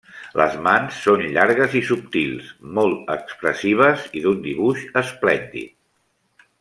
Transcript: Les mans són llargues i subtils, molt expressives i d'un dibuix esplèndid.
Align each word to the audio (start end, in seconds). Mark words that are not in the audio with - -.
Les 0.41 0.53
mans 0.67 0.95
són 1.07 1.25
llargues 1.35 1.75
i 1.81 1.81
subtils, 1.89 2.47
molt 2.79 3.11
expressives 3.17 4.09
i 4.21 4.25
d'un 4.25 4.41
dibuix 4.49 4.87
esplèndid. 5.03 6.47